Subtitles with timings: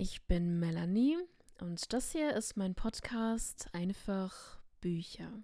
[0.00, 1.16] Ich bin Melanie
[1.60, 5.42] und das hier ist mein Podcast Einfach Bücher.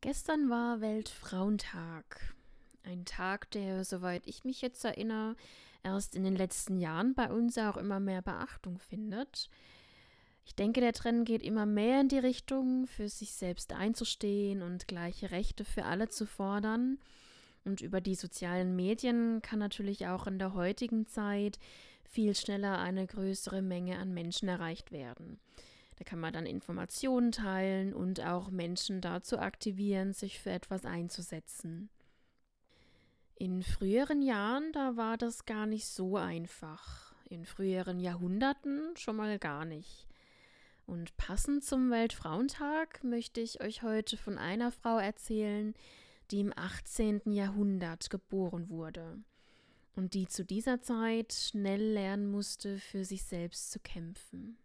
[0.00, 2.34] Gestern war Weltfrauentag.
[2.82, 5.36] Ein Tag, der, soweit ich mich jetzt erinnere,
[5.82, 9.50] erst in den letzten Jahren bei uns auch immer mehr Beachtung findet.
[10.46, 14.88] Ich denke, der Trend geht immer mehr in die Richtung, für sich selbst einzustehen und
[14.88, 16.98] gleiche Rechte für alle zu fordern
[17.64, 21.58] und über die sozialen Medien kann natürlich auch in der heutigen Zeit
[22.08, 25.40] viel schneller eine größere Menge an Menschen erreicht werden.
[25.96, 31.88] Da kann man dann Informationen teilen und auch Menschen dazu aktivieren, sich für etwas einzusetzen.
[33.36, 37.14] In früheren Jahren, da war das gar nicht so einfach.
[37.28, 40.06] In früheren Jahrhunderten schon mal gar nicht.
[40.86, 45.74] Und passend zum Weltfrauentag möchte ich euch heute von einer Frau erzählen,
[46.30, 47.22] die im 18.
[47.32, 49.24] Jahrhundert geboren wurde
[49.96, 54.56] und die zu dieser Zeit schnell lernen musste, für sich selbst zu kämpfen.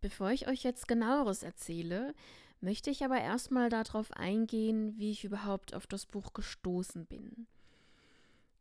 [0.00, 2.14] Bevor ich euch jetzt genaueres erzähle,
[2.60, 7.46] möchte ich aber erstmal darauf eingehen, wie ich überhaupt auf das Buch gestoßen bin.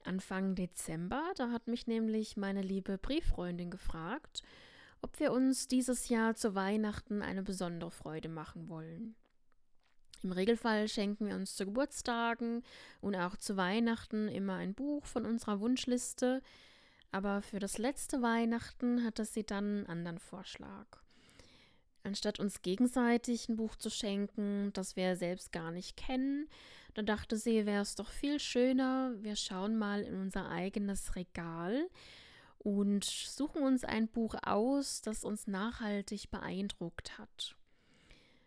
[0.04, 4.44] Anfang Dezember, da hat mich nämlich meine liebe Brieffreundin gefragt,
[5.02, 9.16] ob wir uns dieses Jahr zu Weihnachten eine besondere Freude machen wollen.
[10.26, 12.64] Im Regelfall schenken wir uns zu Geburtstagen
[13.00, 16.42] und auch zu Weihnachten immer ein Buch von unserer Wunschliste,
[17.12, 20.88] aber für das letzte Weihnachten hatte sie dann einen anderen Vorschlag.
[22.02, 26.50] Anstatt uns gegenseitig ein Buch zu schenken, das wir selbst gar nicht kennen,
[26.96, 31.88] da dachte sie, wäre es doch viel schöner, wir schauen mal in unser eigenes Regal
[32.58, 37.56] und suchen uns ein Buch aus, das uns nachhaltig beeindruckt hat.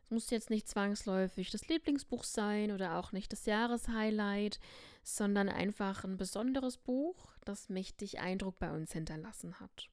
[0.09, 4.59] Es muss jetzt nicht zwangsläufig das Lieblingsbuch sein oder auch nicht das Jahreshighlight,
[5.03, 9.91] sondern einfach ein besonderes Buch, das mächtig Eindruck bei uns hinterlassen hat.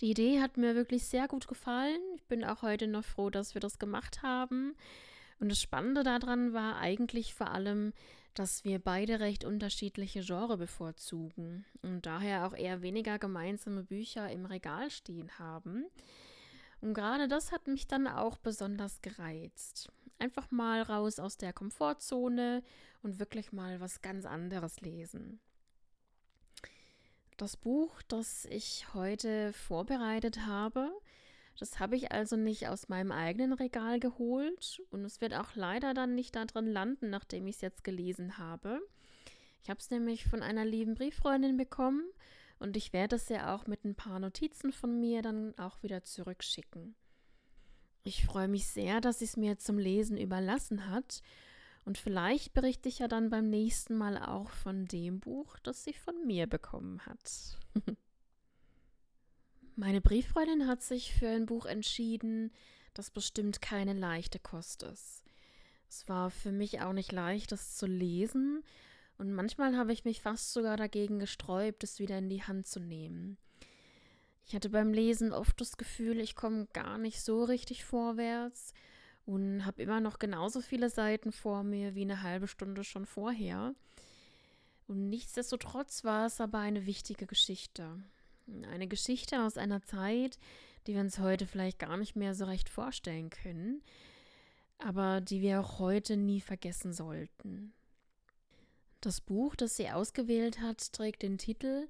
[0.00, 2.00] Die Idee hat mir wirklich sehr gut gefallen.
[2.16, 4.74] Ich bin auch heute noch froh, dass wir das gemacht haben.
[5.38, 7.92] Und das Spannende daran war eigentlich vor allem,
[8.34, 14.46] dass wir beide recht unterschiedliche Genre bevorzugen und daher auch eher weniger gemeinsame Bücher im
[14.46, 15.84] Regal stehen haben.
[16.80, 19.90] Und gerade das hat mich dann auch besonders gereizt.
[20.18, 22.62] Einfach mal raus aus der Komfortzone
[23.02, 25.40] und wirklich mal was ganz anderes lesen.
[27.36, 30.90] Das Buch, das ich heute vorbereitet habe,
[31.58, 35.94] das habe ich also nicht aus meinem eigenen Regal geholt und es wird auch leider
[35.94, 38.80] dann nicht da drin landen, nachdem ich es jetzt gelesen habe.
[39.62, 42.04] Ich habe es nämlich von einer lieben Brieffreundin bekommen
[42.58, 46.02] und ich werde es ja auch mit ein paar Notizen von mir dann auch wieder
[46.04, 46.94] zurückschicken.
[48.04, 51.22] Ich freue mich sehr, dass sie es mir zum Lesen überlassen hat.
[51.84, 55.92] Und vielleicht berichte ich ja dann beim nächsten Mal auch von dem Buch, das sie
[55.92, 57.58] von mir bekommen hat.
[59.76, 62.50] Meine Brieffreundin hat sich für ein Buch entschieden,
[62.94, 65.22] das bestimmt keine leichte Kost ist.
[65.88, 68.64] Es war für mich auch nicht leicht, das zu lesen,
[69.18, 72.80] und manchmal habe ich mich fast sogar dagegen gesträubt, es wieder in die Hand zu
[72.80, 73.36] nehmen.
[74.46, 78.72] Ich hatte beim Lesen oft das Gefühl, ich komme gar nicht so richtig vorwärts
[79.26, 83.74] und habe immer noch genauso viele Seiten vor mir wie eine halbe Stunde schon vorher.
[84.86, 88.02] Und nichtsdestotrotz war es aber eine wichtige Geschichte.
[88.70, 90.38] Eine Geschichte aus einer Zeit,
[90.86, 93.82] die wir uns heute vielleicht gar nicht mehr so recht vorstellen können,
[94.78, 97.74] aber die wir auch heute nie vergessen sollten.
[99.00, 101.86] Das Buch, das sie ausgewählt hat, trägt den Titel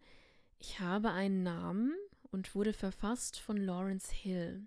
[0.59, 1.95] Ich habe einen Namen
[2.31, 4.67] und wurde verfasst von Lawrence Hill,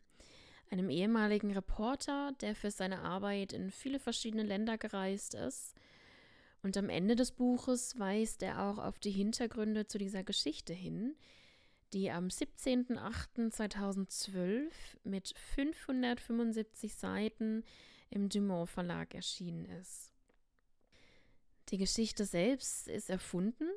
[0.72, 5.76] einem ehemaligen Reporter, der für seine Arbeit in viele verschiedene Länder gereist ist.
[6.64, 11.16] Und am Ende des Buches weist er auch auf die Hintergründe zu dieser Geschichte hin,
[11.94, 14.72] die am 17.08.2012
[15.04, 17.64] mit 575 Seiten
[18.10, 20.11] im Dumont Verlag erschienen ist.
[21.72, 23.68] Die Geschichte selbst ist erfunden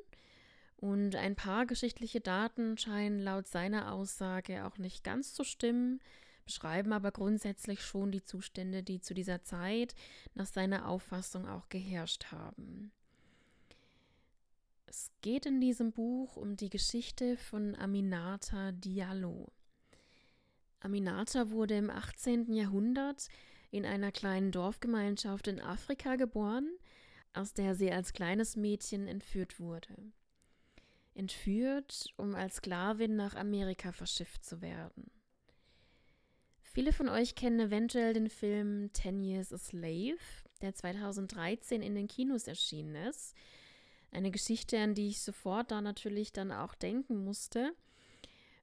[0.77, 6.01] und ein paar geschichtliche Daten scheinen laut seiner Aussage auch nicht ganz zu stimmen,
[6.43, 9.95] beschreiben aber grundsätzlich schon die Zustände, die zu dieser Zeit
[10.33, 12.91] nach seiner Auffassung auch geherrscht haben.
[14.85, 19.51] Es geht in diesem Buch um die Geschichte von Aminata Diallo.
[20.81, 22.53] Aminata wurde im 18.
[22.53, 23.27] Jahrhundert
[23.71, 26.69] in einer kleinen Dorfgemeinschaft in Afrika geboren,
[27.35, 29.95] aus der sie als kleines Mädchen entführt wurde.
[31.13, 35.09] Entführt, um als Sklavin nach Amerika verschifft zu werden.
[36.61, 40.17] Viele von euch kennen eventuell den Film Ten Years a Slave,
[40.61, 43.33] der 2013 in den Kinos erschienen ist.
[44.11, 47.73] Eine Geschichte, an die ich sofort da natürlich dann auch denken musste.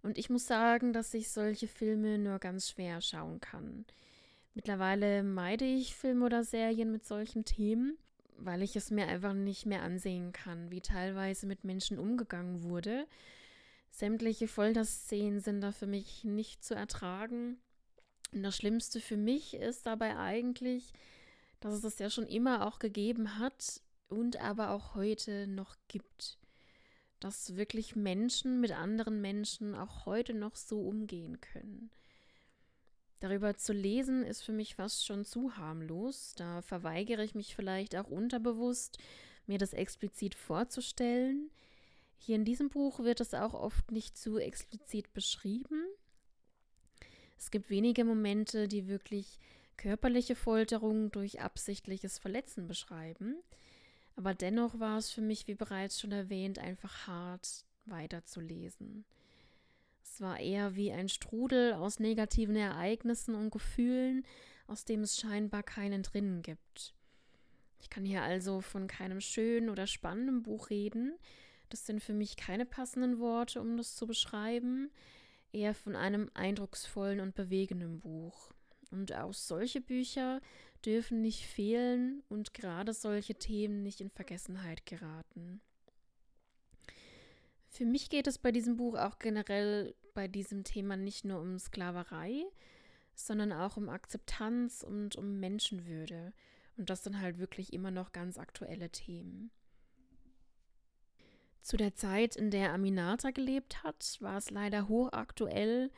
[0.02, 3.86] Und ich muss sagen, dass ich solche Filme nur ganz schwer schauen kann.
[4.54, 7.96] Mittlerweile meide ich Filme oder Serien mit solchen Themen,
[8.38, 13.06] weil ich es mir einfach nicht mehr ansehen kann, wie teilweise mit Menschen umgegangen wurde.
[13.90, 17.58] Sämtliche Folterszenen sind da für mich nicht zu ertragen.
[18.32, 20.92] Und das Schlimmste für mich ist dabei eigentlich,
[21.60, 26.38] dass es das ja schon immer auch gegeben hat und aber auch heute noch gibt.
[27.20, 31.90] Dass wirklich Menschen mit anderen Menschen auch heute noch so umgehen können.
[33.22, 36.34] Darüber zu lesen ist für mich fast schon zu harmlos.
[36.34, 38.98] Da verweigere ich mich vielleicht auch unterbewusst,
[39.46, 41.52] mir das explizit vorzustellen.
[42.18, 45.84] Hier in diesem Buch wird es auch oft nicht zu explizit beschrieben.
[47.38, 49.38] Es gibt wenige Momente, die wirklich
[49.76, 53.36] körperliche Folterung durch absichtliches Verletzen beschreiben.
[54.16, 59.04] Aber dennoch war es für mich, wie bereits schon erwähnt, einfach hart weiterzulesen.
[60.12, 64.26] Es war eher wie ein Strudel aus negativen Ereignissen und Gefühlen,
[64.66, 66.92] aus dem es scheinbar keinen drinnen gibt.
[67.80, 71.14] Ich kann hier also von keinem schönen oder spannenden Buch reden.
[71.70, 74.90] Das sind für mich keine passenden Worte, um das zu beschreiben.
[75.50, 78.52] Eher von einem eindrucksvollen und bewegenden Buch.
[78.90, 80.42] Und auch solche Bücher
[80.84, 85.62] dürfen nicht fehlen und gerade solche Themen nicht in Vergessenheit geraten.
[87.70, 91.58] Für mich geht es bei diesem Buch auch generell bei diesem Thema nicht nur um
[91.58, 92.44] Sklaverei,
[93.14, 96.32] sondern auch um Akzeptanz und um Menschenwürde.
[96.76, 99.50] Und das sind halt wirklich immer noch ganz aktuelle Themen.
[101.60, 105.90] Zu der Zeit, in der Aminata gelebt hat, war es leider hochaktuell,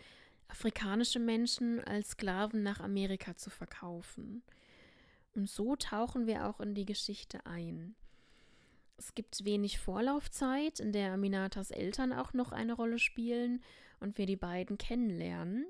[0.49, 4.43] afrikanische Menschen als Sklaven nach Amerika zu verkaufen.
[5.34, 7.96] Und so tauchen wir auch in die Geschichte ein.
[8.96, 13.62] Es gibt wenig Vorlaufzeit, in der Aminatas Eltern auch noch eine Rolle spielen
[14.05, 15.67] und wir die beiden kennenlernen.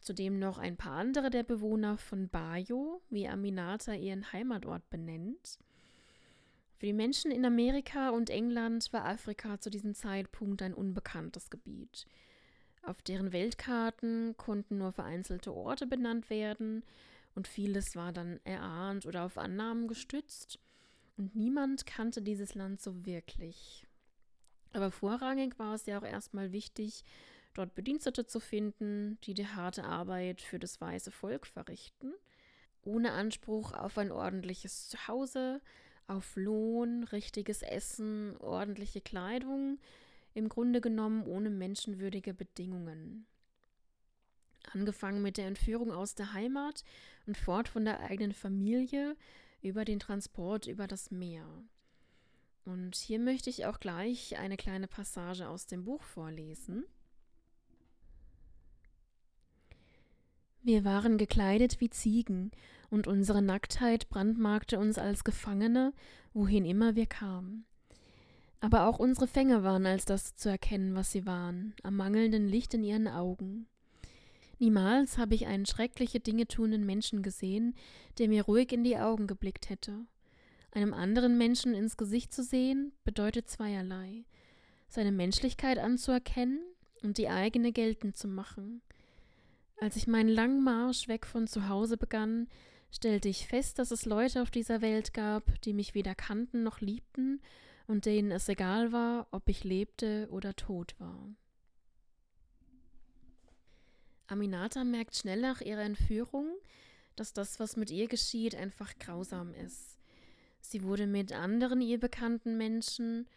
[0.00, 5.58] Zudem noch ein paar andere der Bewohner von Bayo, wie Aminata ihren Heimatort benennt.
[6.76, 12.06] Für die Menschen in Amerika und England war Afrika zu diesem Zeitpunkt ein unbekanntes Gebiet.
[12.82, 16.84] Auf deren Weltkarten konnten nur vereinzelte Orte benannt werden
[17.34, 20.60] und vieles war dann erahnt oder auf Annahmen gestützt.
[21.16, 23.86] Und niemand kannte dieses Land so wirklich.
[24.74, 27.02] Aber vorrangig war es ja auch erstmal wichtig,
[27.58, 32.12] dort Bedienstete zu finden, die die harte Arbeit für das weiße Volk verrichten,
[32.82, 35.60] ohne Anspruch auf ein ordentliches Zuhause,
[36.06, 39.78] auf Lohn, richtiges Essen, ordentliche Kleidung,
[40.34, 43.26] im Grunde genommen ohne menschenwürdige Bedingungen.
[44.72, 46.84] Angefangen mit der Entführung aus der Heimat
[47.26, 49.16] und fort von der eigenen Familie
[49.62, 51.46] über den Transport über das Meer.
[52.64, 56.84] Und hier möchte ich auch gleich eine kleine Passage aus dem Buch vorlesen.
[60.66, 62.50] Wir waren gekleidet wie Ziegen,
[62.90, 65.92] und unsere Nacktheit brandmarkte uns als Gefangene,
[66.34, 67.64] wohin immer wir kamen.
[68.58, 72.74] Aber auch unsere Fänge waren als das zu erkennen, was sie waren, am mangelnden Licht
[72.74, 73.68] in ihren Augen.
[74.58, 77.76] Niemals habe ich einen schreckliche Dinge tuenden Menschen gesehen,
[78.18, 80.04] der mir ruhig in die Augen geblickt hätte.
[80.72, 84.24] Einem anderen Menschen ins Gesicht zu sehen, bedeutet zweierlei.
[84.88, 86.58] Seine Menschlichkeit anzuerkennen
[87.04, 88.82] und die eigene geltend zu machen.
[89.78, 92.48] Als ich meinen langen Marsch weg von zu Hause begann,
[92.90, 96.80] stellte ich fest, dass es Leute auf dieser Welt gab, die mich weder kannten noch
[96.80, 97.42] liebten
[97.86, 101.28] und denen es egal war, ob ich lebte oder tot war.
[104.28, 106.48] Aminata merkt schnell nach ihrer Entführung,
[107.14, 109.98] dass das, was mit ihr geschieht, einfach grausam ist.
[110.60, 113.28] Sie wurde mit anderen ihr bekannten Menschen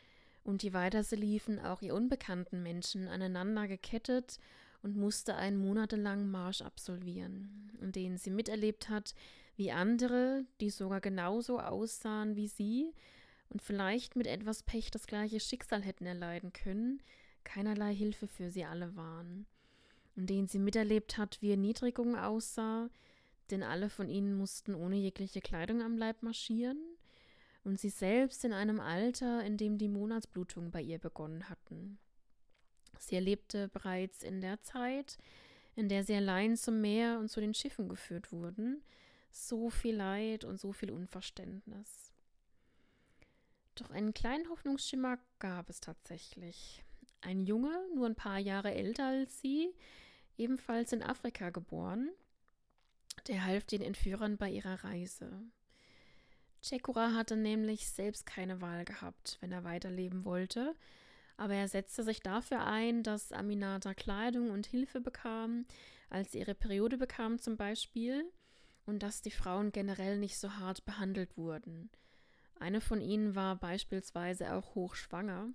[0.43, 4.39] und je weiter sie liefen, auch ihr unbekannten Menschen aneinander gekettet
[4.81, 9.13] und musste einen monatelangen Marsch absolvieren, in dem sie miterlebt hat,
[9.55, 12.93] wie andere, die sogar genauso aussahen wie sie
[13.49, 17.01] und vielleicht mit etwas Pech das gleiche Schicksal hätten erleiden können,
[17.43, 19.45] keinerlei Hilfe für sie alle waren
[20.19, 22.89] in denen sie miterlebt hat, wie Erniedrigung aussah,
[23.51, 26.77] denn alle von ihnen mussten ohne jegliche Kleidung am Leib marschieren,
[27.63, 31.99] und sie selbst in einem Alter, in dem die Monatsblutungen bei ihr begonnen hatten.
[32.97, 35.17] Sie erlebte bereits in der Zeit,
[35.75, 38.83] in der sie allein zum Meer und zu den Schiffen geführt wurden,
[39.31, 42.11] so viel Leid und so viel Unverständnis.
[43.75, 46.83] Doch einen kleinen Hoffnungsschimmer gab es tatsächlich.
[47.21, 49.73] Ein Junge, nur ein paar Jahre älter als sie,
[50.37, 52.09] ebenfalls in Afrika geboren.
[53.27, 55.31] Der half den Entführern bei ihrer Reise.
[56.61, 60.75] Chekura hatte nämlich selbst keine Wahl gehabt, wenn er weiterleben wollte,
[61.39, 65.65] aber er setzte sich dafür ein, dass Aminata Kleidung und Hilfe bekam,
[66.09, 68.25] als sie ihre Periode bekam zum Beispiel,
[68.85, 71.89] und dass die Frauen generell nicht so hart behandelt wurden.
[72.59, 75.47] Eine von ihnen war beispielsweise auch hochschwanger.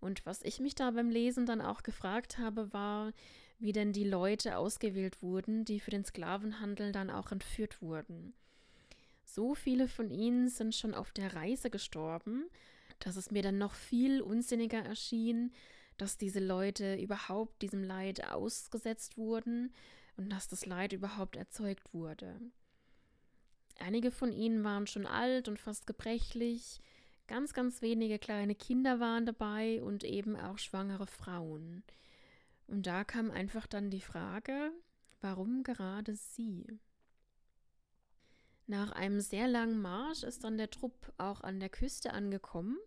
[0.00, 3.12] Und was ich mich da beim Lesen dann auch gefragt habe, war,
[3.60, 8.34] wie denn die Leute ausgewählt wurden, die für den Sklavenhandel dann auch entführt wurden.
[9.24, 12.46] So viele von ihnen sind schon auf der Reise gestorben,
[12.98, 15.52] dass es mir dann noch viel unsinniger erschien,
[15.96, 19.72] dass diese Leute überhaupt diesem Leid ausgesetzt wurden
[20.16, 22.40] und dass das Leid überhaupt erzeugt wurde.
[23.78, 26.80] Einige von ihnen waren schon alt und fast gebrechlich,
[27.26, 31.82] ganz, ganz wenige kleine Kinder waren dabei und eben auch schwangere Frauen.
[32.66, 34.72] Und da kam einfach dann die Frage,
[35.20, 36.80] warum gerade sie?
[38.66, 42.78] Nach einem sehr langen Marsch ist dann der Trupp auch an der Küste angekommen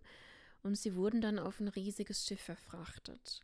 [0.64, 3.42] und sie wurden dann auf ein riesiges Schiff verfrachtet.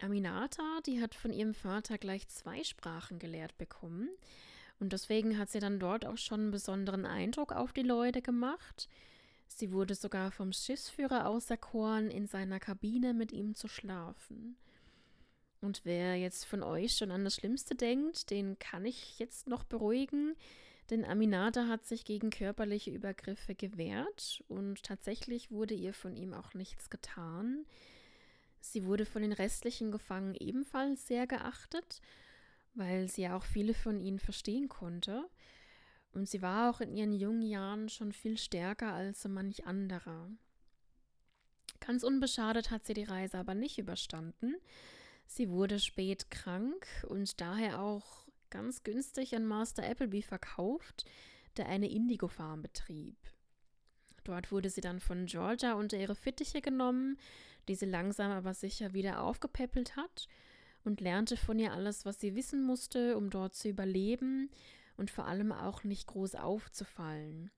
[0.00, 4.08] Aminata, die hat von ihrem Vater gleich zwei Sprachen gelehrt bekommen
[4.78, 8.88] und deswegen hat sie dann dort auch schon einen besonderen Eindruck auf die Leute gemacht.
[9.46, 14.56] Sie wurde sogar vom Schiffsführer auserkoren, in seiner Kabine mit ihm zu schlafen.
[15.60, 19.64] Und wer jetzt von euch schon an das Schlimmste denkt, den kann ich jetzt noch
[19.64, 20.34] beruhigen
[20.90, 26.54] denn Aminata hat sich gegen körperliche Übergriffe gewehrt und tatsächlich wurde ihr von ihm auch
[26.54, 27.64] nichts getan.
[28.60, 32.02] Sie wurde von den restlichen Gefangenen ebenfalls sehr geachtet,
[32.74, 35.28] weil sie ja auch viele von ihnen verstehen konnte.
[36.12, 40.28] Und sie war auch in ihren jungen Jahren schon viel stärker als so manch anderer.
[41.78, 44.56] Ganz unbeschadet hat sie die Reise aber nicht überstanden.
[45.26, 51.04] Sie wurde spät krank und daher auch ganz günstig an Master Appleby verkauft,
[51.56, 53.16] der eine Indigo-Farm betrieb.
[54.24, 57.18] Dort wurde sie dann von Georgia unter ihre Fittiche genommen,
[57.68, 60.28] die sie langsam aber sicher wieder aufgepäppelt hat
[60.84, 64.50] und lernte von ihr alles, was sie wissen musste, um dort zu überleben
[64.96, 67.50] und vor allem auch nicht groß aufzufallen.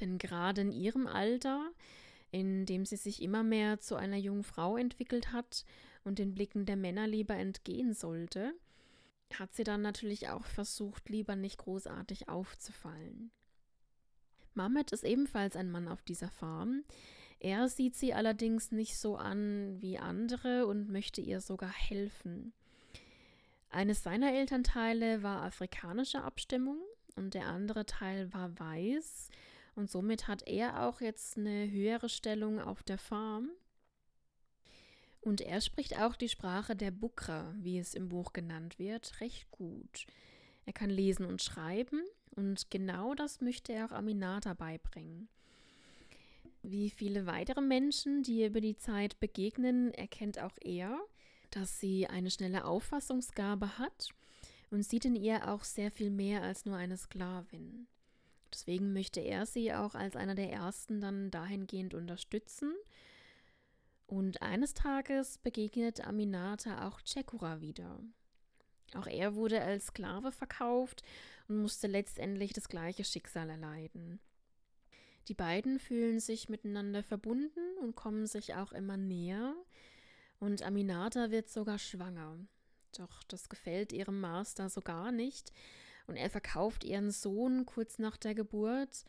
[0.00, 1.70] Denn gerade in ihrem Alter,
[2.30, 5.64] in dem sie sich immer mehr zu einer jungen Frau entwickelt hat
[6.04, 8.54] und den Blicken der Männer lieber entgehen sollte,
[9.34, 13.30] hat sie dann natürlich auch versucht, lieber nicht großartig aufzufallen.
[14.54, 16.84] Mamet ist ebenfalls ein Mann auf dieser Farm.
[17.38, 22.54] Er sieht sie allerdings nicht so an wie andere und möchte ihr sogar helfen.
[23.68, 26.78] Eines seiner Elternteile war afrikanischer Abstimmung
[27.14, 29.28] und der andere Teil war weiß
[29.74, 33.50] und somit hat er auch jetzt eine höhere Stellung auf der Farm
[35.26, 39.50] und er spricht auch die Sprache der Bukra, wie es im Buch genannt wird, recht
[39.50, 40.06] gut.
[40.66, 42.00] Er kann lesen und schreiben
[42.36, 45.28] und genau das möchte er auch Aminata beibringen.
[46.62, 50.96] Wie viele weitere Menschen, die über die Zeit begegnen, erkennt auch er,
[51.50, 54.10] dass sie eine schnelle Auffassungsgabe hat
[54.70, 57.88] und sieht in ihr auch sehr viel mehr als nur eine Sklavin.
[58.52, 62.72] Deswegen möchte er sie auch als einer der ersten dann dahingehend unterstützen
[64.06, 68.00] und eines Tages begegnet Aminata auch Chekura wieder.
[68.94, 71.02] Auch er wurde als Sklave verkauft
[71.48, 74.20] und musste letztendlich das gleiche Schicksal erleiden.
[75.28, 79.54] Die beiden fühlen sich miteinander verbunden und kommen sich auch immer näher,
[80.38, 82.38] und Aminata wird sogar schwanger.
[82.96, 85.52] Doch das gefällt ihrem Master so gar nicht,
[86.06, 89.04] und er verkauft ihren Sohn kurz nach der Geburt,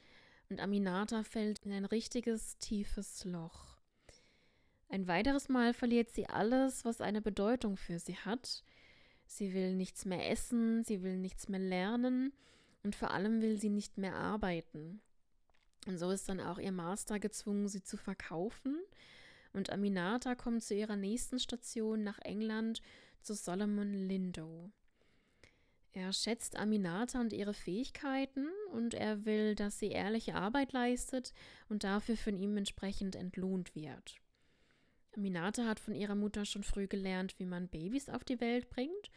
[0.50, 3.77] und Aminata fällt in ein richtiges tiefes Loch.
[4.90, 8.64] Ein weiteres Mal verliert sie alles, was eine Bedeutung für sie hat.
[9.26, 12.32] Sie will nichts mehr essen, sie will nichts mehr lernen
[12.84, 15.02] und vor allem will sie nicht mehr arbeiten.
[15.88, 18.80] Und so ist dann auch ihr Master gezwungen, sie zu verkaufen.
[19.54, 22.82] Und Aminata kommt zu ihrer nächsten Station nach England
[23.22, 24.72] zu Solomon Lindo.
[25.94, 31.34] Er schätzt Aminata und ihre Fähigkeiten und er will, dass sie ehrliche Arbeit leistet
[31.70, 34.18] und dafür von ihm entsprechend entlohnt wird.
[35.16, 39.12] Minata hat von ihrer Mutter schon früh gelernt, wie man Babys auf die Welt bringt,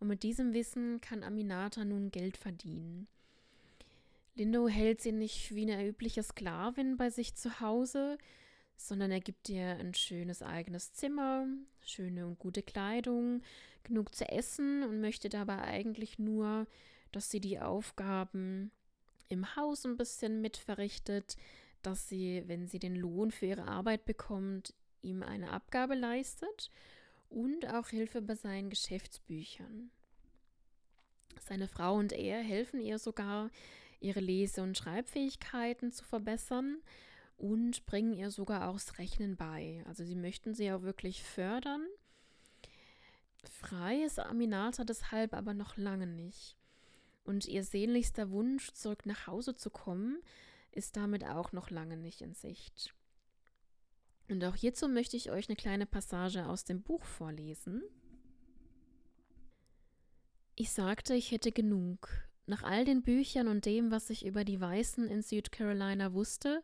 [0.00, 3.06] und mit diesem Wissen kann Aminata nun Geld verdienen.
[4.34, 8.18] Lindo hält sie nicht wie eine übliche Sklavin bei sich zu Hause,
[8.76, 11.46] sondern er gibt ihr ein schönes eigenes Zimmer,
[11.82, 13.42] schöne und gute Kleidung,
[13.84, 16.66] genug zu essen und möchte dabei eigentlich nur,
[17.12, 18.72] dass sie die Aufgaben
[19.28, 21.36] im Haus ein bisschen mitverrichtet,
[21.82, 26.70] dass sie, wenn sie den Lohn für ihre Arbeit bekommt, ihm eine Abgabe leistet
[27.30, 29.90] und auch Hilfe bei seinen Geschäftsbüchern.
[31.40, 33.50] Seine Frau und er helfen ihr sogar,
[34.00, 36.78] ihre Lese- und Schreibfähigkeiten zu verbessern
[37.36, 39.82] und bringen ihr sogar auch das Rechnen bei.
[39.86, 41.86] Also sie möchten sie auch wirklich fördern.
[43.50, 46.56] Frei ist Aminata deshalb aber noch lange nicht.
[47.24, 50.18] Und ihr sehnlichster Wunsch, zurück nach Hause zu kommen,
[50.72, 52.94] ist damit auch noch lange nicht in Sicht.
[54.28, 57.82] Und auch hierzu möchte ich euch eine kleine Passage aus dem Buch vorlesen.
[60.56, 62.08] Ich sagte, ich hätte genug.
[62.46, 66.62] Nach all den Büchern und dem, was ich über die Weißen in Südcarolina wusste,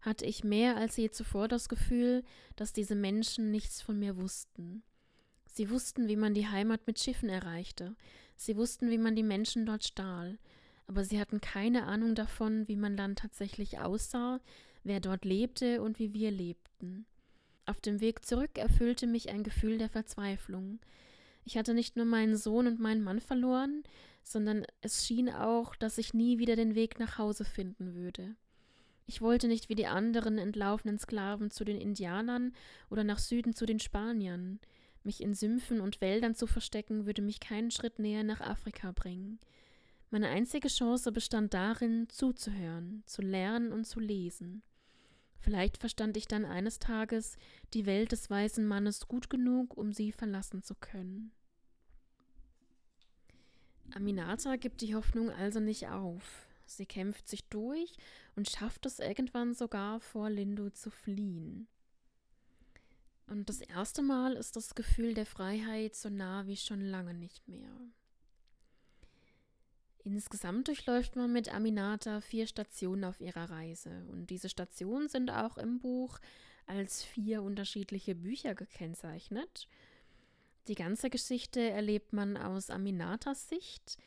[0.00, 2.24] hatte ich mehr als je zuvor das Gefühl,
[2.56, 4.82] dass diese Menschen nichts von mir wussten.
[5.46, 7.96] Sie wussten, wie man die Heimat mit Schiffen erreichte,
[8.36, 10.38] sie wussten, wie man die Menschen dort stahl,
[10.86, 14.40] aber sie hatten keine Ahnung davon, wie mein Land tatsächlich aussah,
[14.84, 17.06] wer dort lebte und wie wir lebten.
[17.66, 20.80] Auf dem Weg zurück erfüllte mich ein Gefühl der Verzweiflung.
[21.44, 23.82] Ich hatte nicht nur meinen Sohn und meinen Mann verloren,
[24.22, 28.36] sondern es schien auch, dass ich nie wieder den Weg nach Hause finden würde.
[29.06, 32.52] Ich wollte nicht wie die anderen entlaufenen Sklaven zu den Indianern
[32.90, 34.60] oder nach Süden zu den Spaniern.
[35.02, 39.38] Mich in Sümpfen und Wäldern zu verstecken, würde mich keinen Schritt näher nach Afrika bringen.
[40.10, 44.62] Meine einzige Chance bestand darin, zuzuhören, zu lernen und zu lesen.
[45.38, 47.36] Vielleicht verstand ich dann eines Tages
[47.74, 51.32] die Welt des weißen Mannes gut genug, um sie verlassen zu können.
[53.94, 56.46] Aminata gibt die Hoffnung also nicht auf.
[56.66, 57.94] Sie kämpft sich durch
[58.36, 61.66] und schafft es irgendwann sogar vor Lindo zu fliehen.
[63.26, 67.46] Und das erste Mal ist das Gefühl der Freiheit so nah wie schon lange nicht
[67.48, 67.70] mehr.
[70.04, 75.58] Insgesamt durchläuft man mit Aminata vier Stationen auf ihrer Reise und diese Stationen sind auch
[75.58, 76.18] im Buch
[76.66, 79.68] als vier unterschiedliche Bücher gekennzeichnet.
[80.68, 83.98] Die ganze Geschichte erlebt man aus Aminatas Sicht,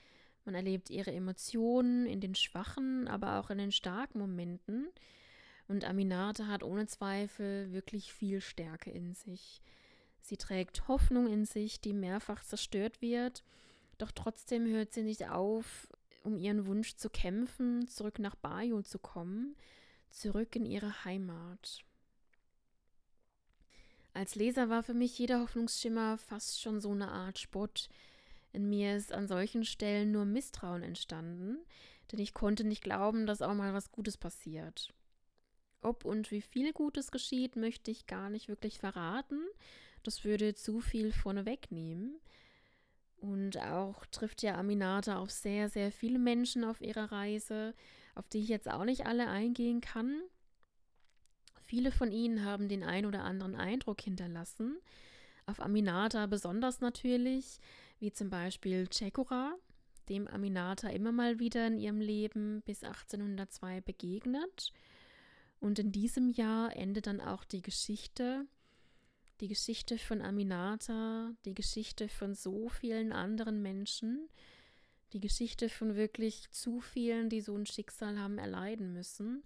[0.45, 4.87] man erlebt ihre Emotionen in den schwachen, aber auch in den starken Momenten.
[5.67, 9.61] Und Aminata hat ohne Zweifel wirklich viel Stärke in sich.
[10.21, 13.43] Sie trägt Hoffnung in sich, die mehrfach zerstört wird,
[14.01, 15.87] doch trotzdem hört sie nicht auf,
[16.23, 19.55] um ihren Wunsch zu kämpfen, zurück nach Bayo zu kommen,
[20.09, 21.83] zurück in ihre Heimat.
[24.13, 27.89] Als Leser war für mich jeder Hoffnungsschimmer fast schon so eine Art Spott,
[28.53, 31.57] in mir ist an solchen Stellen nur Misstrauen entstanden,
[32.11, 34.93] denn ich konnte nicht glauben, dass auch mal was Gutes passiert.
[35.81, 39.41] Ob und wie viel Gutes geschieht, möchte ich gar nicht wirklich verraten.
[40.03, 42.19] Das würde zu viel vorne wegnehmen.
[43.21, 47.75] Und auch trifft ja Aminata auf sehr, sehr viele Menschen auf ihrer Reise,
[48.15, 50.21] auf die ich jetzt auch nicht alle eingehen kann.
[51.61, 54.75] Viele von ihnen haben den ein oder anderen Eindruck hinterlassen.
[55.45, 57.59] Auf Aminata besonders natürlich,
[57.99, 59.53] wie zum Beispiel Chekura,
[60.09, 64.73] dem Aminata immer mal wieder in ihrem Leben bis 1802 begegnet.
[65.59, 68.47] Und in diesem Jahr endet dann auch die Geschichte,
[69.41, 74.29] die Geschichte von Aminata, die Geschichte von so vielen anderen Menschen,
[75.13, 79.43] die Geschichte von wirklich zu vielen, die so ein Schicksal haben erleiden müssen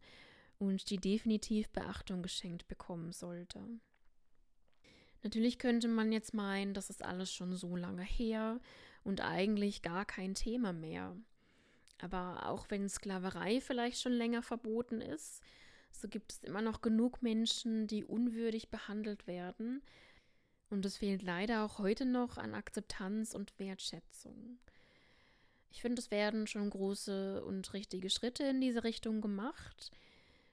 [0.60, 3.62] und die definitiv Beachtung geschenkt bekommen sollte.
[5.24, 8.60] Natürlich könnte man jetzt meinen, das ist alles schon so lange her
[9.04, 11.16] und eigentlich gar kein Thema mehr.
[12.00, 15.42] Aber auch wenn Sklaverei vielleicht schon länger verboten ist,
[16.02, 19.82] so gibt es immer noch genug Menschen, die unwürdig behandelt werden.
[20.70, 24.58] Und es fehlt leider auch heute noch an Akzeptanz und Wertschätzung.
[25.72, 29.92] Ich finde, es werden schon große und richtige Schritte in diese Richtung gemacht.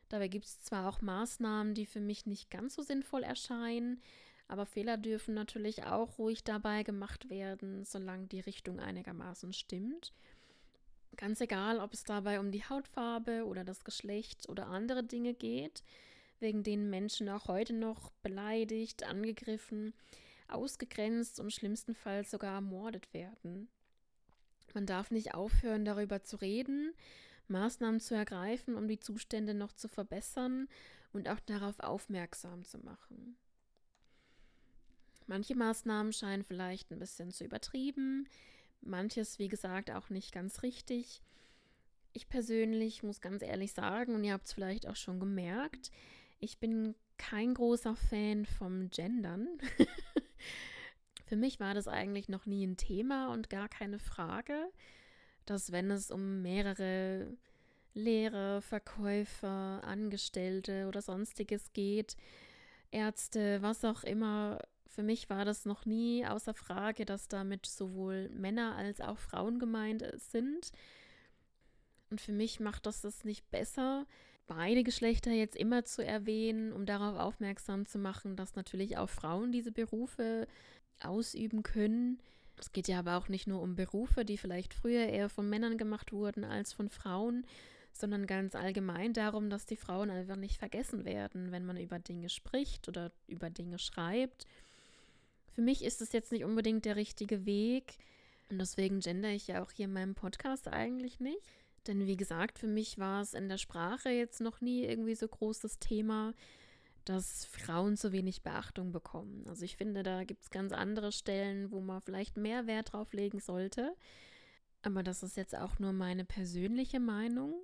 [0.09, 4.01] Dabei gibt es zwar auch Maßnahmen, die für mich nicht ganz so sinnvoll erscheinen,
[4.49, 10.13] aber Fehler dürfen natürlich auch ruhig dabei gemacht werden, solange die Richtung einigermaßen stimmt.
[11.17, 15.85] Ganz egal, ob es dabei um die Hautfarbe oder das Geschlecht oder andere Dinge geht,
[16.41, 19.95] wegen denen Menschen auch heute noch beleidigt, angegriffen,
[20.49, 23.69] ausgegrenzt und schlimmstenfalls sogar ermordet werden.
[24.75, 26.93] Man darf nicht aufhören, darüber zu reden,
[27.49, 30.69] Maßnahmen zu ergreifen, um die Zustände noch zu verbessern
[31.13, 33.37] und auch darauf aufmerksam zu machen.
[35.27, 38.29] Manche Maßnahmen scheinen vielleicht ein bisschen zu übertrieben,
[38.83, 41.23] manches, wie gesagt, auch nicht ganz richtig.
[42.13, 45.91] Ich persönlich muss ganz ehrlich sagen, und ihr habt es vielleicht auch schon gemerkt,
[46.41, 49.49] ich bin kein großer Fan vom Gendern.
[51.27, 54.71] Für mich war das eigentlich noch nie ein Thema und gar keine Frage,
[55.47, 57.33] dass wenn es um mehrere
[57.95, 62.17] Lehrer, Verkäufer, Angestellte oder sonstiges geht,
[62.91, 64.59] Ärzte, was auch immer,
[64.95, 69.59] für mich war das noch nie außer Frage, dass damit sowohl Männer als auch Frauen
[69.59, 70.71] gemeint sind.
[72.11, 74.07] Und für mich macht das das nicht besser,
[74.47, 79.51] beide Geschlechter jetzt immer zu erwähnen, um darauf aufmerksam zu machen, dass natürlich auch Frauen
[79.51, 80.47] diese Berufe
[81.01, 82.21] ausüben können.
[82.59, 85.79] Es geht ja aber auch nicht nur um Berufe, die vielleicht früher eher von Männern
[85.79, 87.47] gemacht wurden als von Frauen,
[87.93, 92.29] sondern ganz allgemein darum, dass die Frauen einfach nicht vergessen werden, wenn man über Dinge
[92.29, 94.47] spricht oder über Dinge schreibt.
[95.53, 97.99] Für mich ist es jetzt nicht unbedingt der richtige Weg
[98.51, 101.41] und deswegen gender ich ja auch hier in meinem Podcast eigentlich nicht.
[101.87, 105.29] Denn wie gesagt, für mich war es in der Sprache jetzt noch nie irgendwie so
[105.29, 106.33] großes Thema,
[107.05, 109.45] dass Frauen zu wenig Beachtung bekommen.
[109.49, 113.13] Also ich finde, da gibt es ganz andere Stellen, wo man vielleicht mehr Wert drauf
[113.13, 113.95] legen sollte.
[114.83, 117.55] Aber das ist jetzt auch nur meine persönliche Meinung.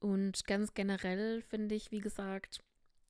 [0.00, 2.60] Und ganz generell finde ich, wie gesagt,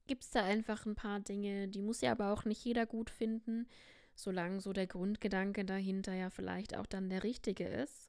[0.09, 3.11] gibt es da einfach ein paar Dinge, die muss ja aber auch nicht jeder gut
[3.11, 3.69] finden,
[4.15, 8.09] solange so der Grundgedanke dahinter ja vielleicht auch dann der richtige ist.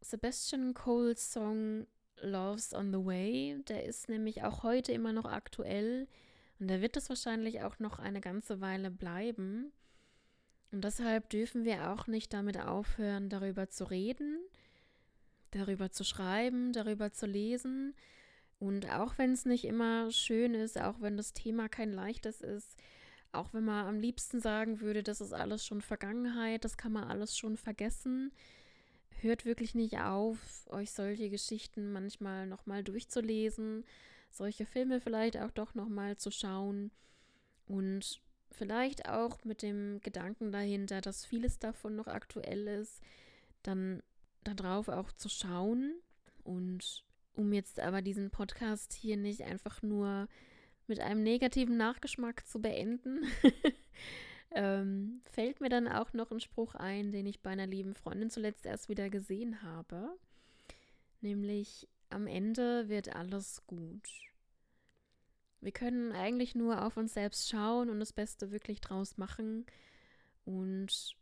[0.00, 1.88] Sebastian Coles Song
[2.20, 6.06] Love's on the Way, der ist nämlich auch heute immer noch aktuell
[6.60, 9.72] und da wird es wahrscheinlich auch noch eine ganze Weile bleiben.
[10.70, 14.38] Und deshalb dürfen wir auch nicht damit aufhören, darüber zu reden,
[15.50, 17.94] darüber zu schreiben, darüber zu lesen.
[18.58, 22.76] Und auch wenn es nicht immer schön ist, auch wenn das Thema kein leichtes ist,
[23.32, 27.04] auch wenn man am liebsten sagen würde, das ist alles schon Vergangenheit, das kann man
[27.04, 28.32] alles schon vergessen,
[29.20, 33.84] hört wirklich nicht auf, euch solche Geschichten manchmal nochmal durchzulesen,
[34.30, 36.90] solche Filme vielleicht auch doch nochmal zu schauen
[37.66, 43.02] und vielleicht auch mit dem Gedanken dahinter, dass vieles davon noch aktuell ist,
[43.62, 44.02] dann
[44.42, 45.94] darauf auch zu schauen
[46.44, 50.28] und um jetzt aber diesen Podcast hier nicht einfach nur
[50.86, 53.26] mit einem negativen Nachgeschmack zu beenden,
[54.50, 58.30] ähm, fällt mir dann auch noch ein Spruch ein, den ich bei einer lieben Freundin
[58.30, 60.16] zuletzt erst wieder gesehen habe.
[61.20, 64.08] Nämlich, am Ende wird alles gut.
[65.60, 69.66] Wir können eigentlich nur auf uns selbst schauen und das Beste wirklich draus machen.
[70.44, 71.16] Und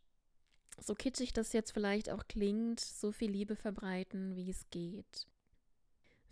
[0.78, 5.26] so kitschig das jetzt vielleicht auch klingt, so viel Liebe verbreiten, wie es geht.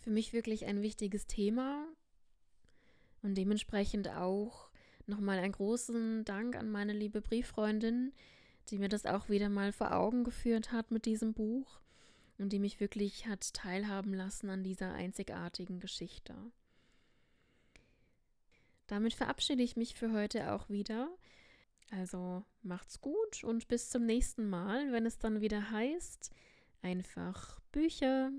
[0.04, 1.88] Für mich wirklich ein wichtiges Thema
[3.22, 4.68] und dementsprechend auch
[5.06, 8.12] nochmal einen großen Dank an meine liebe Brieffreundin,
[8.68, 11.80] die mir das auch wieder mal vor Augen geführt hat mit diesem Buch
[12.36, 16.34] und die mich wirklich hat teilhaben lassen an dieser einzigartigen Geschichte.
[18.86, 21.08] Damit verabschiede ich mich für heute auch wieder.
[21.90, 26.30] Also macht's gut und bis zum nächsten Mal, wenn es dann wieder heißt,
[26.82, 28.30] einfach Bücher